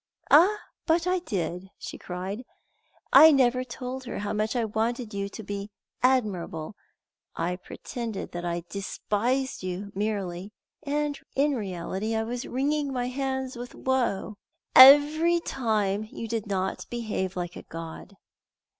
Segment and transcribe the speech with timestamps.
[0.31, 0.57] "Ah,
[0.87, 2.43] but I did," she cried.
[3.13, 5.69] "I never told her how much I wanted you to be
[6.01, 6.75] admirable;
[7.35, 13.55] I pretended that I despised you merely, and in reality I was wringing my hands
[13.55, 14.37] with woe
[14.75, 18.17] every time you did not behave like a god."